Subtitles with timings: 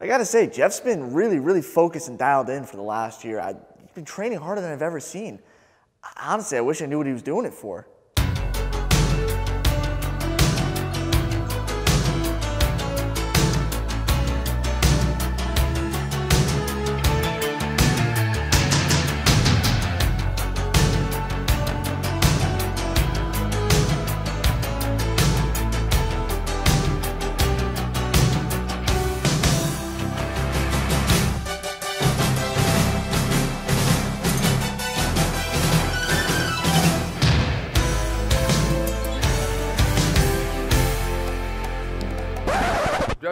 [0.00, 3.38] I gotta say, Jeff's been really, really focused and dialed in for the last year.
[3.38, 3.58] I've
[3.94, 5.40] been training harder than I've ever seen.
[6.16, 7.86] Honestly, I wish I knew what he was doing it for.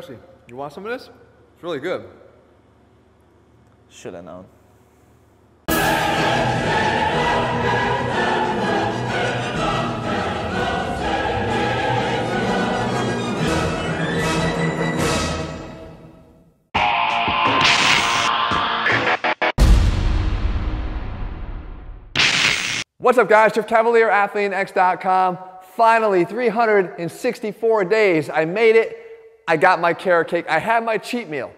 [0.01, 0.17] Jesse,
[0.47, 1.11] you want some of this?
[1.55, 2.09] It's really good.
[3.89, 4.45] Should have known.
[22.99, 23.53] What's up, guys?
[23.53, 25.39] Jeff Cavaliere, AthleanX.com.
[25.75, 28.31] Finally, 364 days.
[28.31, 29.08] I made it.
[29.49, 30.47] I got my carrot cake.
[30.47, 31.51] I had my cheat meal.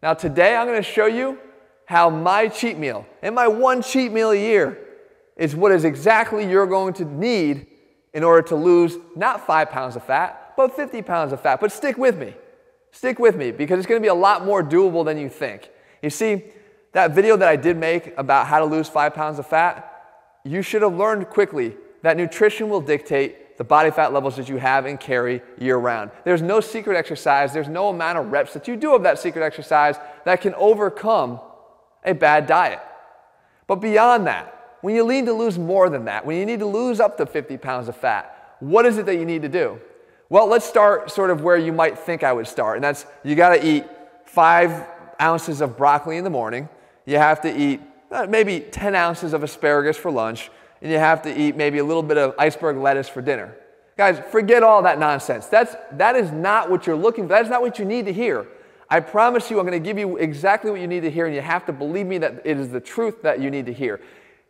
[0.00, 1.38] Now, today I'm going to show you
[1.84, 4.78] how my cheat meal and my one cheat meal a year
[5.36, 7.66] is what is exactly you're going to need
[8.14, 11.60] in order to lose not five pounds of fat, but 50 pounds of fat.
[11.60, 12.32] But stick with me.
[12.92, 15.68] Stick with me because it's going to be a lot more doable than you think.
[16.02, 16.44] You see,
[16.92, 20.62] that video that I did make about how to lose five pounds of fat, you
[20.62, 24.86] should have learned quickly that nutrition will dictate the body fat levels that you have
[24.86, 26.10] and carry year round.
[26.24, 29.44] There's no secret exercise, there's no amount of reps that you do of that secret
[29.44, 31.40] exercise that can overcome
[32.04, 32.80] a bad diet.
[33.66, 36.66] But beyond that, when you need to lose more than that, when you need to
[36.66, 39.80] lose up to 50 pounds of fat, what is it that you need to do?
[40.28, 43.34] Well, let's start sort of where you might think I would start, and that's you
[43.34, 43.84] gotta eat
[44.24, 44.86] five
[45.20, 46.68] ounces of broccoli in the morning,
[47.04, 50.50] you have to eat uh, maybe 10 ounces of asparagus for lunch,
[50.82, 53.54] and you have to eat maybe a little bit of iceberg lettuce for dinner.
[53.96, 55.46] Guys, forget all that nonsense.
[55.46, 57.28] That's, that is not what you're looking for.
[57.28, 58.46] That is not what you need to hear.
[58.88, 61.34] I promise you, I'm going to give you exactly what you need to hear, and
[61.34, 64.00] you have to believe me that it is the truth that you need to hear.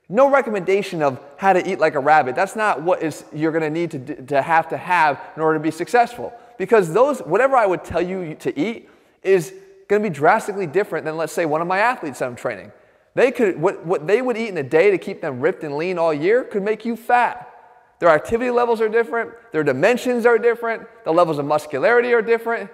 [0.08, 2.36] No recommendation of how to eat like a rabbit.
[2.36, 5.58] That's not what is, you're going to need to, to have to have in order
[5.58, 6.32] to be successful.
[6.58, 8.88] Because those, whatever I would tell you to eat
[9.22, 9.54] is
[9.88, 12.72] going to be drastically different than, let's say, one of my athletes I'm training.
[13.16, 15.78] They could, what, what they would eat in a day to keep them ripped and
[15.78, 17.50] lean all year could make you fat.
[17.98, 22.68] Their activity levels are different, their dimensions are different, the levels of muscularity are different.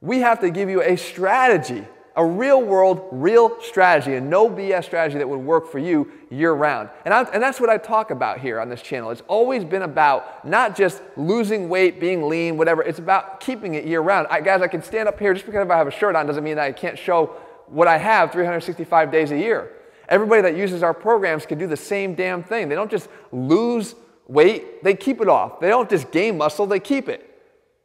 [0.00, 1.86] We have to give you a strategy,
[2.16, 6.52] a real world, real strategy, a no BS strategy that would work for you year
[6.52, 6.88] round.
[7.04, 9.12] And, I, and that's what I talk about here on this channel.
[9.12, 13.84] It's always been about not just losing weight, being lean, whatever, it's about keeping it
[13.84, 14.26] year round.
[14.30, 16.42] I, guys, I can stand up here just because I have a shirt on doesn't
[16.42, 17.36] mean that I can't show
[17.70, 19.72] what I have 365 days a year.
[20.08, 22.68] Everybody that uses our programs can do the same damn thing.
[22.68, 23.94] They don't just lose
[24.26, 25.60] weight, they keep it off.
[25.60, 27.26] They don't just gain muscle, they keep it.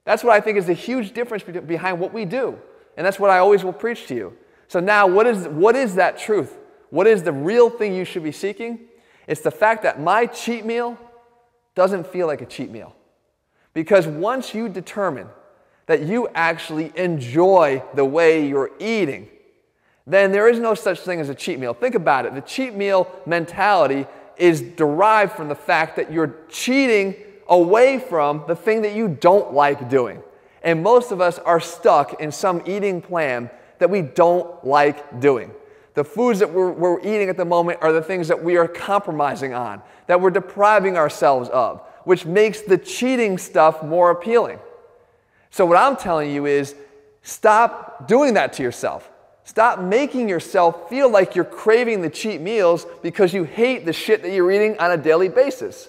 [0.05, 2.57] That's what I think is the huge difference behind what we do.
[2.97, 4.37] And that's what I always will preach to you.
[4.67, 6.57] So now, what is, what is that truth?
[6.89, 8.79] What is the real thing you should be seeking?
[9.27, 10.97] It's the fact that my cheat meal
[11.73, 12.95] doesn't feel like a cheat meal.
[13.73, 15.27] Because once you determine
[15.87, 19.27] that you actually enjoy the way you're eating,
[20.07, 21.73] then there is no such thing as a cheat meal.
[21.73, 22.35] Think about it.
[22.35, 24.05] The cheat meal mentality
[24.37, 27.15] is derived from the fact that you're cheating
[27.47, 30.21] away from the thing that you don't like doing.
[30.63, 33.49] And most of us are stuck in some eating plan
[33.79, 35.51] that we don't like doing.
[35.93, 38.67] The foods that we're, we're, eating at the moment are the things that we are
[38.67, 44.59] compromising on, that we're depriving ourselves of, which makes the cheating stuff more appealing.
[45.51, 46.75] So, what I'm telling you is
[47.21, 49.09] stop doing that to yourself.
[49.45, 54.23] Stop making yourself feel like you're craving the cheat meals because you hate the shit
[54.23, 55.87] that you're eating on a daily basis.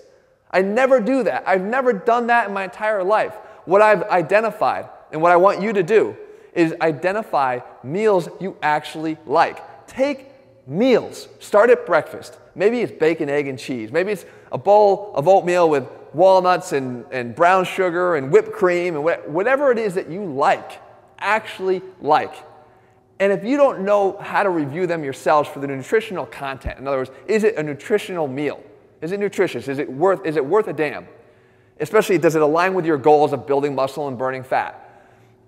[0.51, 1.43] I never do that.
[1.47, 3.35] I've never done that in my entire life.
[3.65, 6.15] What I've identified and what I want you to do
[6.53, 9.87] is identify meals you actually like.
[9.87, 10.31] Take
[10.67, 11.27] meals.
[11.41, 12.39] Start at breakfast.
[12.55, 13.91] Maybe it's bacon, egg, and cheese.
[13.91, 18.97] Maybe it's a bowl of oatmeal with walnuts and, and brown sugar and whipped cream
[18.97, 20.73] and whatever it is that you like,
[21.19, 22.35] actually like.
[23.19, 26.87] And if you don't know how to review them yourselves for the nutritional content, in
[26.87, 28.63] other words, is it a nutritional meal?
[29.01, 29.69] Is it nutritious?
[29.69, 31.07] Is it worth, is it worth a damn?
[31.81, 34.83] Especially, does it align with your goals of building muscle and burning fat?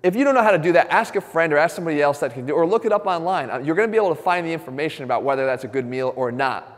[0.01, 2.19] If you don't know how to do that, ask a friend or ask somebody else
[2.19, 3.49] that can do or look it up online.
[3.49, 5.85] Uh, you're going to be able to find the information about whether that's a good
[5.85, 6.77] meal or not.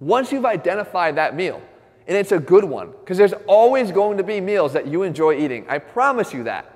[0.00, 1.62] Once you've identified that meal,
[2.08, 5.38] and it's a good one, because there's always going to be meals that you enjoy
[5.38, 5.64] eating.
[5.68, 6.74] I promise you that.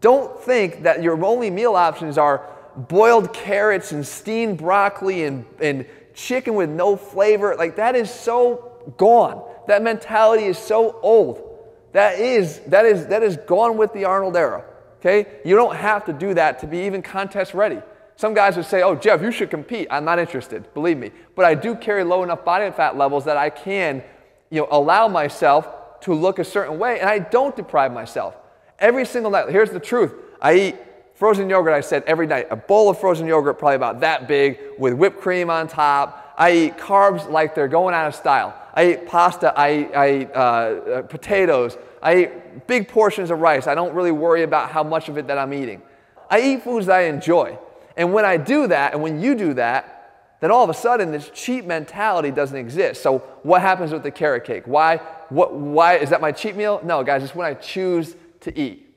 [0.00, 5.86] Don't think that your only meal options are boiled carrots and steamed broccoli and, and
[6.14, 7.54] chicken with no flavor.
[7.56, 9.42] Like that is so gone.
[9.66, 11.48] That mentality is so old.
[11.92, 14.64] That is, that is, that is gone with the Arnold era.
[15.00, 15.26] Okay?
[15.44, 17.80] You don't have to do that to be even contest ready.
[18.16, 19.88] Some guys would say, oh, Jeff, you should compete.
[19.90, 21.10] I'm not interested, believe me.
[21.34, 24.02] But I do carry low enough body fat levels that I can
[24.50, 28.36] you know, allow myself to look a certain way, and I don't deprive myself.
[28.78, 30.76] Every single night, here's the truth I eat
[31.22, 32.48] frozen yogurt, I said, every night.
[32.50, 36.34] A bowl of frozen yogurt, probably about that big, with whipped cream on top.
[36.36, 38.60] I eat carbs like they're going out of style.
[38.74, 43.38] I eat pasta, I eat, I eat uh, uh, potatoes, I eat big portions of
[43.38, 43.68] rice.
[43.68, 45.80] I don't really worry about how much of it that I'm eating.
[46.28, 47.56] I eat foods that I enjoy.
[47.96, 51.12] And when I do that, and when you do that, then all of a sudden
[51.12, 53.00] this cheat mentality doesn't exist.
[53.00, 54.64] So what happens with the carrot cake?
[54.66, 54.96] Why,
[55.28, 56.80] what, why is that my cheat meal?
[56.82, 58.91] No, guys, it's when I choose to eat.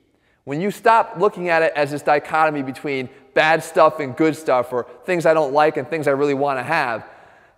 [0.46, 4.72] When you stop looking at it as this dichotomy between bad stuff and good stuff,
[4.72, 7.04] or things I don't like and things I really want to have,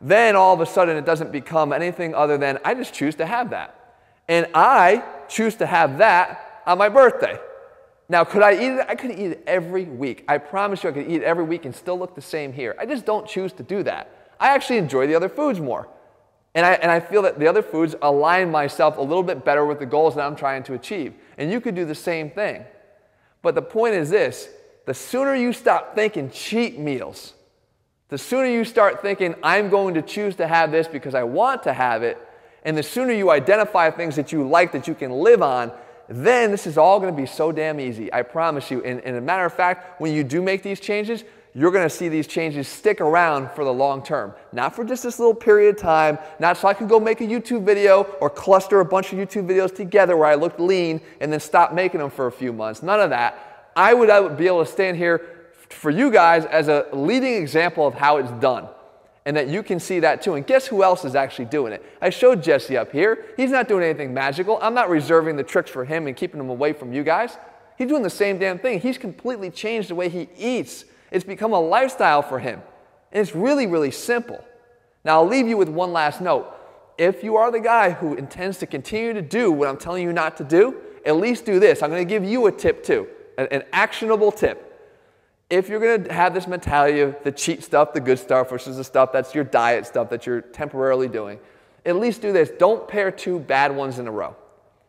[0.00, 3.26] then all of a sudden it doesn't become anything other than I just choose to
[3.26, 3.74] have that.
[4.26, 7.38] And I choose to have that on my birthday.
[8.08, 8.86] Now, could I eat it?
[8.88, 10.24] I could eat it every week.
[10.26, 12.74] I promise you I could eat it every week and still look the same here.
[12.78, 14.32] I just don't choose to do that.
[14.40, 15.88] I actually enjoy the other foods more.
[16.54, 19.66] And I, and I feel that the other foods align myself a little bit better
[19.66, 21.12] with the goals that I'm trying to achieve.
[21.36, 22.64] And you could do the same thing.
[23.42, 24.48] But the point is this
[24.86, 27.34] the sooner you stop thinking cheat meals,
[28.08, 31.62] the sooner you start thinking, I'm going to choose to have this because I want
[31.64, 32.18] to have it,
[32.64, 35.72] and the sooner you identify things that you like that you can live on,
[36.08, 38.12] then this is all going to be so damn easy.
[38.12, 38.82] I promise you.
[38.82, 41.22] And, and a matter of fact, when you do make these changes,
[41.58, 44.32] you're going to see these changes stick around for the long term.
[44.52, 47.26] Not for just this little period of time, not so I can go make a
[47.26, 51.32] YouTube video or cluster a bunch of YouTube videos together where I look lean and
[51.32, 52.80] then stop making them for a few months.
[52.80, 53.72] None of that.
[53.74, 57.34] I would, I would be able to stand here for you guys as a leading
[57.34, 58.68] example of how it's done
[59.26, 60.34] and that you can see that too.
[60.34, 61.84] And guess who else is actually doing it?
[62.00, 63.26] I showed Jesse up here.
[63.36, 64.60] He's not doing anything magical.
[64.62, 67.36] I'm not reserving the tricks for him and keeping him away from you guys.
[67.76, 68.78] He's doing the same damn thing.
[68.78, 70.84] He's completely changed the way he eats.
[71.10, 72.62] It's become a lifestyle for him.
[73.12, 74.44] And it's really, really simple.
[75.04, 76.54] Now, I'll leave you with one last note.
[76.98, 80.12] If you are the guy who intends to continue to do what I'm telling you
[80.12, 80.76] not to do,
[81.06, 81.82] at least do this.
[81.82, 83.08] I'm going to give you a tip too,
[83.38, 84.68] an actionable tip
[85.50, 88.76] if you're going to have this mentality of the cheat stuff, the good stuff versus
[88.76, 91.38] the stuff that's your diet stuff that you're temporarily doing,
[91.86, 92.50] at least do this.
[92.58, 94.36] Don't pair two bad ones in a row.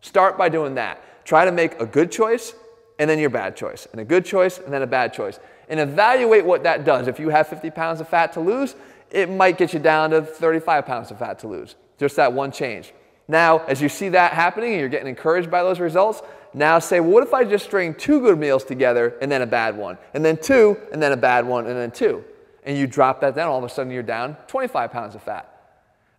[0.02, 1.26] Start by doing that.
[1.26, 2.54] Try to make a good choice
[2.98, 5.40] and then your bad choice, and a good choice and then a bad choice.
[5.70, 7.08] And evaluate what that does.
[7.08, 8.76] If you have 50 pounds of fat to lose,
[9.12, 11.76] it might get you down to 35 pounds of fat to lose.
[11.98, 12.94] Just that one change.
[13.28, 16.22] Now, as you see that happening and you're getting encouraged by those results,
[16.54, 19.46] now say, well, what if I just string two good meals together and then a
[19.46, 22.24] bad one, and then two, and then a bad one, and then two?
[22.64, 25.56] And you drop that down, all of a sudden you're down 25 pounds of fat.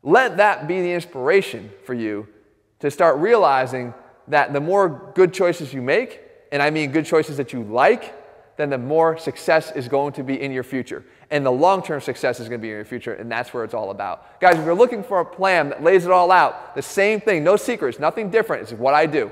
[0.05, 2.29] Let that be the inspiration for you
[2.79, 3.93] to start realizing
[4.29, 6.21] that the more good choices you make,
[6.53, 8.15] and I mean good choices that you like,
[8.61, 11.05] then the more success is going to be in your future.
[11.31, 13.65] And the long term success is going to be in your future, and that's where
[13.65, 14.41] it's all about.
[14.41, 17.43] Guys, if you're looking for a plan that lays it all out, the same thing,
[17.43, 19.31] no secrets, nothing different, it's what I do.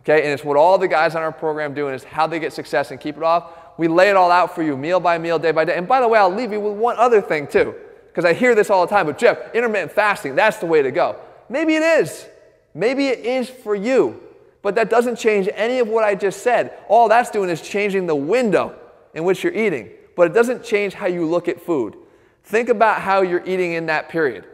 [0.00, 2.38] Okay, and it's what all the guys on our program do, and it's how they
[2.38, 3.52] get success and keep it off.
[3.78, 5.76] We lay it all out for you, meal by meal, day by day.
[5.76, 7.74] And by the way, I'll leave you with one other thing too,
[8.08, 9.06] because I hear this all the time.
[9.06, 11.16] But Jeff, intermittent fasting, that's the way to go.
[11.48, 12.26] Maybe it is.
[12.74, 14.20] Maybe it is for you.
[14.64, 16.72] But that doesn't change any of what I just said.
[16.88, 18.74] All that's doing is changing the window
[19.12, 19.90] in which you're eating.
[20.16, 21.96] But it doesn't change how you look at food.
[22.44, 24.46] Think about how you're eating in that period.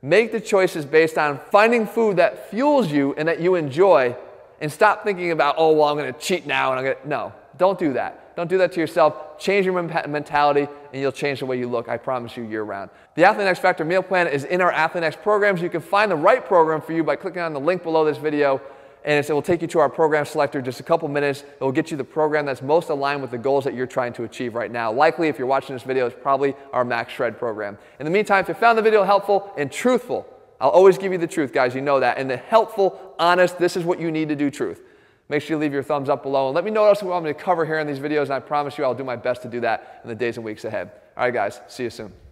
[0.00, 4.16] Make the choices based on finding food that fuels you and that you enjoy
[4.62, 6.72] and stop thinking about, oh, well, I'm going to cheat now.
[6.72, 8.34] And I'm to, no, don't do that.
[8.36, 9.38] Don't do that to yourself.
[9.38, 11.90] Change your mentality and you'll change the way you look.
[11.90, 12.88] I promise you year round.
[13.16, 15.60] The ATHLEAN-X Factor meal plan is in our ATHLEAN-X programs.
[15.60, 18.16] You can find the right program for you by clicking on the link below this
[18.16, 18.62] video
[19.08, 21.40] and it will take you to our program selector just a couple minutes.
[21.40, 24.12] It will get you the program that's most aligned with the goals that you're trying
[24.12, 24.92] to achieve right now.
[24.92, 27.78] Likely, if you're watching this video, it's probably our Max Shred program.
[27.98, 30.26] In the meantime, if you found the video helpful and truthful,
[30.60, 31.74] I'll always give you the truth, guys.
[31.74, 32.18] You know that.
[32.18, 34.82] And the helpful, honest, this is what you need to do truth.
[35.30, 37.08] Make sure you leave your thumbs up below and let me know what else you
[37.08, 38.24] want me to cover here in these videos.
[38.24, 40.44] And I promise you I'll do my best to do that in the days and
[40.44, 40.90] weeks ahead.
[41.16, 41.62] All right, guys.
[41.66, 42.27] See you soon.